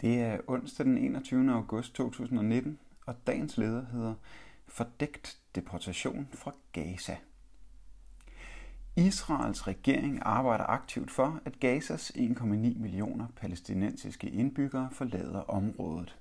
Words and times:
Det 0.00 0.20
er 0.20 0.38
onsdag 0.46 0.86
den 0.86 0.98
21. 0.98 1.52
august 1.52 1.94
2019, 1.94 2.78
og 3.06 3.26
dagens 3.26 3.58
leder 3.58 3.84
hedder 3.92 4.14
Fordægt 4.68 5.38
deportation 5.54 6.28
fra 6.32 6.52
Gaza. 6.72 7.16
Israels 8.96 9.66
regering 9.66 10.18
arbejder 10.22 10.64
aktivt 10.64 11.10
for, 11.10 11.40
at 11.44 11.60
Gazas 11.60 12.10
1,9 12.10 12.44
millioner 12.44 13.26
palæstinensiske 13.36 14.30
indbyggere 14.30 14.88
forlader 14.92 15.40
området. 15.40 16.18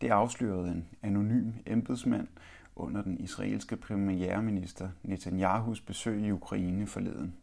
Det 0.00 0.10
afslørede 0.10 0.68
en 0.70 0.88
anonym 1.02 1.52
embedsmand 1.66 2.28
under 2.76 3.02
den 3.02 3.20
israelske 3.20 3.76
premierminister 3.76 4.88
Netanyahus 5.02 5.80
besøg 5.80 6.22
i 6.22 6.30
Ukraine 6.30 6.86
forleden. 6.86 7.34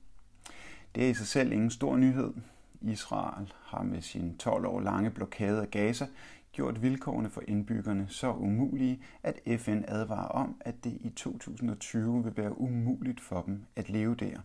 Det 0.95 1.05
er 1.05 1.09
i 1.09 1.13
sig 1.13 1.27
selv 1.27 1.51
ingen 1.51 1.71
stor 1.71 1.97
nyhed, 1.97 2.33
Israel 2.81 3.53
har 3.63 3.83
med 3.83 4.01
sin 4.01 4.37
12 4.37 4.65
år 4.65 4.79
lange 4.79 5.11
blokade 5.11 5.61
af 5.61 5.71
Gaza 5.71 6.07
gjort 6.51 6.81
vilkårene 6.81 7.29
for 7.29 7.43
indbyggerne 7.47 8.05
så 8.09 8.33
umulige, 8.33 9.01
at 9.23 9.39
FN 9.59 9.81
advarer 9.87 10.27
om, 10.27 10.55
at 10.59 10.83
det 10.83 10.97
i 11.01 11.09
2020 11.09 12.23
vil 12.23 12.37
være 12.37 12.61
umuligt 12.61 13.21
for 13.21 13.41
dem 13.41 13.65
at 13.75 13.89
leve 13.89 14.15
der. 14.15 14.39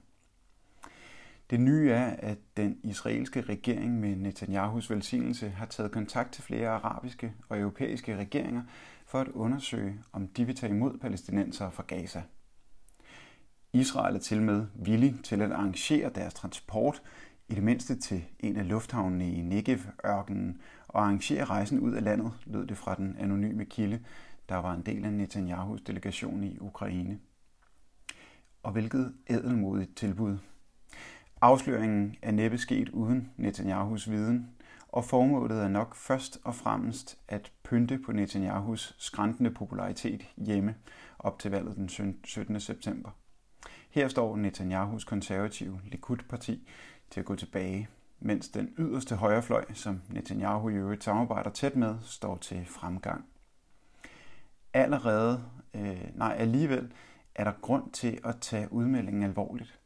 Det 1.50 1.60
nye 1.60 1.90
er, 1.90 2.16
at 2.18 2.38
den 2.56 2.78
israelske 2.82 3.40
regering 3.40 4.00
med 4.00 4.16
Netanyahus 4.16 4.90
velsignelse 4.90 5.48
har 5.48 5.66
taget 5.66 5.92
kontakt 5.92 6.32
til 6.32 6.42
flere 6.42 6.68
arabiske 6.68 7.34
og 7.48 7.60
europæiske 7.60 8.16
regeringer 8.16 8.62
for 9.06 9.20
at 9.20 9.28
undersøge, 9.28 10.00
om 10.12 10.28
de 10.28 10.44
vil 10.44 10.56
tage 10.56 10.70
imod 10.70 10.98
palæstinensere 10.98 11.72
fra 11.72 11.84
Gaza. 11.86 12.22
Israel 13.72 14.14
er 14.14 14.20
til 14.20 14.42
med 14.42 14.66
villig 14.74 15.14
til 15.24 15.42
at 15.42 15.52
arrangere 15.52 16.10
deres 16.14 16.34
transport 16.34 17.02
i 17.52 17.54
det 17.54 17.62
mindste 17.62 17.96
til 17.96 18.24
en 18.40 18.56
af 18.56 18.68
lufthavnene 18.68 19.32
i 19.32 19.42
Negev-ørkenen 19.42 20.60
og 20.88 21.02
arrangere 21.02 21.44
rejsen 21.44 21.80
ud 21.80 21.92
af 21.92 22.04
landet, 22.04 22.32
lød 22.46 22.66
det 22.66 22.76
fra 22.76 22.94
den 22.94 23.16
anonyme 23.18 23.64
kilde, 23.64 24.00
der 24.48 24.56
var 24.56 24.74
en 24.74 24.82
del 24.82 25.04
af 25.04 25.12
Netanyahus 25.12 25.80
delegation 25.80 26.44
i 26.44 26.58
Ukraine. 26.60 27.18
Og 28.62 28.72
hvilket 28.72 29.14
ædelmodigt 29.30 29.96
tilbud. 29.96 30.38
Afsløringen 31.40 32.14
er 32.22 32.30
næppe 32.30 32.58
sket 32.58 32.88
uden 32.88 33.30
Netanyahus 33.36 34.10
viden, 34.10 34.50
og 34.88 35.04
formålet 35.04 35.62
er 35.62 35.68
nok 35.68 35.94
først 35.94 36.38
og 36.44 36.54
fremmest 36.54 37.18
at 37.28 37.52
pynte 37.62 37.98
på 37.98 38.12
Netanyahus 38.12 38.94
skræntende 38.98 39.50
popularitet 39.50 40.28
hjemme 40.36 40.74
op 41.18 41.38
til 41.38 41.50
valget 41.50 41.76
den 41.76 41.88
17. 42.24 42.60
september. 42.60 43.10
Her 43.90 44.08
står 44.08 44.36
Netanyahus 44.36 45.04
konservative 45.04 45.80
Likud-parti 45.84 46.68
til 47.12 47.20
at 47.20 47.26
gå 47.26 47.34
tilbage, 47.34 47.88
mens 48.20 48.48
den 48.48 48.74
yderste 48.78 49.16
højrefløj, 49.16 49.64
som 49.74 50.00
Netanyahu 50.10 50.68
i 50.68 50.74
øvrigt 50.74 51.04
samarbejder 51.04 51.50
tæt 51.50 51.76
med, 51.76 51.96
står 52.02 52.36
til 52.36 52.66
fremgang. 52.66 53.24
Allerede, 54.72 55.44
øh, 55.74 56.04
nej 56.14 56.36
alligevel, 56.38 56.92
er 57.34 57.44
der 57.44 57.52
grund 57.60 57.92
til 57.92 58.20
at 58.24 58.36
tage 58.40 58.72
udmeldingen 58.72 59.22
alvorligt. 59.22 59.78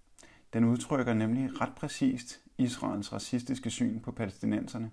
Den 0.52 0.64
udtrykker 0.64 1.14
nemlig 1.14 1.60
ret 1.60 1.72
præcist 1.76 2.40
Israels 2.58 3.12
racistiske 3.12 3.70
syn 3.70 4.00
på 4.00 4.12
palæstinenserne. 4.12 4.90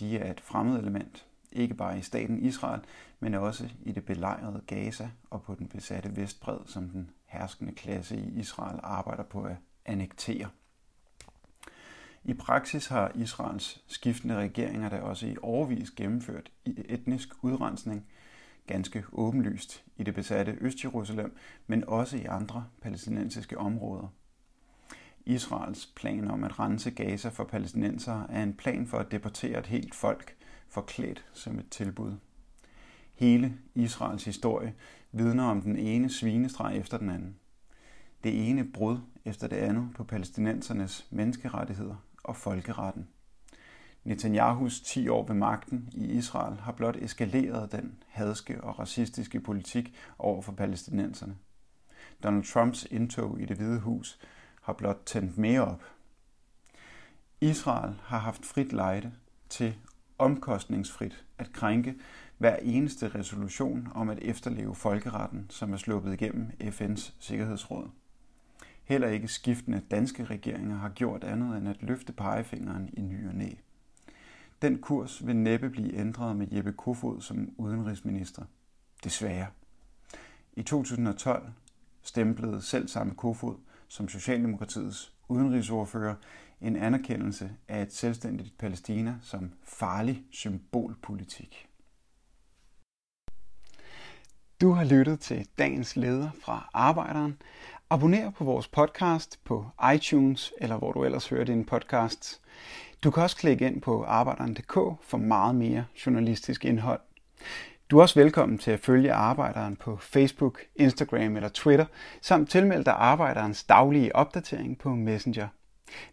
De 0.00 0.18
er 0.18 0.30
et 0.30 0.40
fremmed 0.40 0.78
element, 0.78 1.26
ikke 1.52 1.74
bare 1.74 1.98
i 1.98 2.02
staten 2.02 2.44
Israel, 2.44 2.80
men 3.20 3.34
også 3.34 3.68
i 3.82 3.92
det 3.92 4.04
belejrede 4.04 4.62
Gaza 4.66 5.10
og 5.30 5.42
på 5.42 5.54
den 5.54 5.68
besatte 5.68 6.16
Vestbred, 6.16 6.58
som 6.66 6.88
den 6.88 7.10
herskende 7.26 7.72
klasse 7.72 8.16
i 8.16 8.38
Israel 8.38 8.80
arbejder 8.82 9.22
på 9.22 9.42
at 9.42 9.56
annektere. 9.84 10.48
I 12.24 12.34
praksis 12.34 12.86
har 12.86 13.12
Israels 13.14 13.82
skiftende 13.86 14.36
regeringer 14.36 14.88
da 14.88 15.00
også 15.00 15.26
i 15.26 15.36
overvis 15.42 15.90
gennemført 15.90 16.50
etnisk 16.64 17.28
udrensning, 17.42 18.06
ganske 18.66 19.04
åbenlyst 19.12 19.84
i 19.96 20.02
det 20.02 20.14
besatte 20.14 20.58
Østjerusalem, 20.60 21.36
men 21.66 21.84
også 21.88 22.16
i 22.16 22.24
andre 22.24 22.66
palæstinensiske 22.82 23.58
områder. 23.58 24.08
Israels 25.26 25.86
plan 25.86 26.30
om 26.30 26.44
at 26.44 26.58
rense 26.58 26.90
Gaza 26.90 27.28
for 27.28 27.44
palæstinensere 27.44 28.26
er 28.30 28.42
en 28.42 28.54
plan 28.54 28.86
for 28.86 28.98
at 28.98 29.10
deportere 29.10 29.58
et 29.58 29.66
helt 29.66 29.94
folk, 29.94 30.36
forklædt 30.68 31.24
som 31.32 31.58
et 31.58 31.68
tilbud. 31.70 32.12
Hele 33.14 33.58
Israels 33.74 34.24
historie 34.24 34.74
vidner 35.12 35.44
om 35.44 35.62
den 35.62 35.76
ene 35.76 36.10
svinestreg 36.10 36.76
efter 36.76 36.98
den 36.98 37.10
anden. 37.10 37.36
Det 38.24 38.48
ene 38.48 38.64
brud 38.64 38.98
efter 39.24 39.48
det 39.48 39.56
andet 39.56 39.88
på 39.94 40.04
palæstinensernes 40.04 41.06
menneskerettigheder 41.10 42.07
og 42.28 42.36
folkeretten. 42.36 43.08
Netanyahus 44.04 44.80
10 44.80 45.08
år 45.08 45.26
ved 45.26 45.34
magten 45.34 45.88
i 45.92 46.04
Israel 46.04 46.60
har 46.60 46.72
blot 46.72 46.96
eskaleret 46.96 47.72
den 47.72 48.02
hadske 48.06 48.60
og 48.60 48.78
racistiske 48.78 49.40
politik 49.40 49.94
over 50.18 50.42
for 50.42 50.52
palæstinenserne. 50.52 51.36
Donald 52.22 52.44
Trumps 52.44 52.86
indtog 52.90 53.40
i 53.40 53.44
det 53.44 53.56
hvide 53.56 53.80
hus 53.80 54.18
har 54.62 54.72
blot 54.72 55.02
tændt 55.06 55.38
mere 55.38 55.60
op. 55.60 55.82
Israel 57.40 57.94
har 58.04 58.18
haft 58.18 58.46
frit 58.46 58.72
lejde 58.72 59.12
til 59.48 59.74
omkostningsfrit 60.18 61.24
at 61.38 61.52
krænke 61.52 61.94
hver 62.38 62.56
eneste 62.56 63.08
resolution 63.08 63.88
om 63.94 64.08
at 64.08 64.18
efterleve 64.22 64.74
folkeretten, 64.74 65.46
som 65.50 65.72
er 65.72 65.76
sluppet 65.76 66.12
igennem 66.12 66.50
FN's 66.60 67.12
Sikkerhedsråd. 67.20 67.88
Heller 68.88 69.08
ikke 69.08 69.28
skiftende 69.28 69.82
danske 69.90 70.24
regeringer 70.24 70.76
har 70.76 70.88
gjort 70.88 71.24
andet 71.24 71.56
end 71.58 71.68
at 71.68 71.82
løfte 71.82 72.12
pegefingeren 72.12 72.90
i 72.92 73.00
ny 73.00 73.28
og 73.28 73.34
næ. 73.34 73.50
Den 74.62 74.78
kurs 74.78 75.26
vil 75.26 75.36
næppe 75.36 75.70
blive 75.70 75.94
ændret 75.94 76.36
med 76.36 76.46
Jeppe 76.52 76.72
Kofod 76.72 77.20
som 77.20 77.54
udenrigsminister. 77.58 78.44
Desværre. 79.04 79.46
I 80.52 80.62
2012 80.62 81.50
stemplede 82.02 82.62
selv 82.62 82.88
samme 82.88 83.14
Kofod 83.14 83.56
som 83.88 84.08
Socialdemokratiets 84.08 85.14
udenrigsordfører 85.28 86.14
en 86.60 86.76
anerkendelse 86.76 87.50
af 87.68 87.82
et 87.82 87.92
selvstændigt 87.92 88.58
Palæstina 88.58 89.14
som 89.22 89.52
farlig 89.64 90.24
symbolpolitik. 90.30 91.68
Du 94.60 94.70
har 94.70 94.84
lyttet 94.84 95.20
til 95.20 95.46
dagens 95.58 95.96
leder 95.96 96.30
fra 96.44 96.70
Arbejderen. 96.74 97.36
Abonner 97.90 98.30
på 98.30 98.44
vores 98.44 98.68
podcast 98.68 99.44
på 99.44 99.66
iTunes 99.94 100.52
eller 100.58 100.76
hvor 100.76 100.92
du 100.92 101.04
ellers 101.04 101.28
hører 101.28 101.44
dine 101.44 101.64
podcasts. 101.64 102.40
Du 103.04 103.10
kan 103.10 103.22
også 103.22 103.36
klikke 103.36 103.66
ind 103.66 103.82
på 103.82 104.04
arbejderen.dk 104.04 104.74
for 105.02 105.16
meget 105.16 105.54
mere 105.54 105.84
journalistisk 106.06 106.64
indhold. 106.64 107.00
Du 107.90 107.98
er 107.98 108.02
også 108.02 108.20
velkommen 108.20 108.58
til 108.58 108.70
at 108.70 108.80
følge 108.80 109.12
Arbejderen 109.12 109.76
på 109.76 109.96
Facebook, 109.96 110.60
Instagram 110.76 111.36
eller 111.36 111.48
Twitter, 111.48 111.86
samt 112.20 112.50
tilmelde 112.50 112.84
dig 112.84 112.94
Arbejderens 112.94 113.64
daglige 113.64 114.16
opdatering 114.16 114.78
på 114.78 114.94
Messenger. 114.94 115.48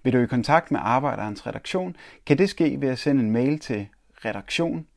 Vil 0.03 0.13
du 0.13 0.19
i 0.19 0.27
kontakt 0.27 0.71
med 0.71 0.79
Arbejderens 0.83 1.47
redaktion, 1.47 1.95
kan 2.25 2.37
det 2.37 2.49
ske 2.49 2.81
ved 2.81 2.89
at 2.89 2.99
sende 2.99 3.23
en 3.23 3.31
mail 3.31 3.59
til 3.59 3.87
redaktion 4.25 4.87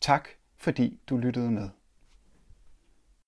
Tak 0.00 0.28
fordi 0.56 1.00
du 1.08 1.16
lyttede 1.16 1.50
med. 1.50 1.68